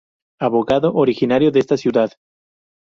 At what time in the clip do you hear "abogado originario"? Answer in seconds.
0.39-1.51